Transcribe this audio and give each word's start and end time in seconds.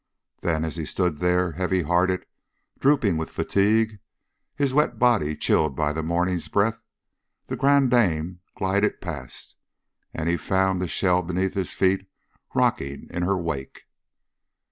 Then, 0.41 0.65
as 0.65 0.77
he 0.77 0.85
stood 0.85 1.17
there, 1.17 1.51
heavy 1.51 1.83
hearted, 1.83 2.25
drooping 2.79 3.17
with 3.17 3.29
fatigue, 3.29 3.99
his 4.55 4.73
wet 4.73 4.97
body 4.97 5.35
chilled 5.35 5.75
by 5.75 5.93
the 5.93 6.01
morning's 6.01 6.47
breath, 6.47 6.81
The 7.45 7.55
Grande 7.55 7.91
Dame 7.91 8.39
glided 8.57 8.99
past, 8.99 9.55
and 10.11 10.27
he 10.27 10.37
found 10.37 10.81
the 10.81 10.87
shell 10.87 11.21
beneath 11.21 11.53
his 11.53 11.73
feet 11.73 12.07
rocking 12.55 13.09
in 13.11 13.21
her 13.21 13.37
wake. 13.37 13.83